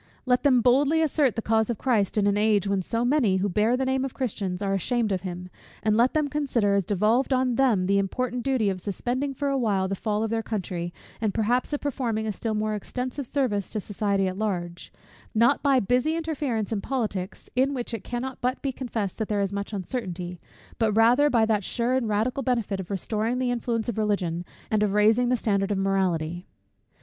[0.25, 3.47] Let them boldly assert the cause of Christ in an age when so many, who
[3.47, 5.47] bear the name of Christians, are ashamed of Him:
[5.83, 9.57] and let them consider as devolved on Them the important duty of suspending for a
[9.59, 10.91] while the fall of their country,
[11.21, 14.91] and, perhaps, of performing a still more extensive service to society at large;
[15.35, 19.53] not by busy interference in politics, in which it cannot but be confessed there is
[19.53, 20.41] much uncertainty;
[20.79, 24.81] but rather by that sure and radical benefit of restoring the influence of Religion, and
[24.81, 26.47] of raising the standard of morality.